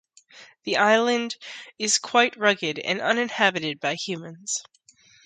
The 0.63 0.77
island 0.77 1.35
is 1.77 1.99
quite 1.99 2.35
rugged 2.35 2.79
and 2.79 2.99
uninhabited 2.99 3.79
by 3.79 3.93
humans. 3.93 4.63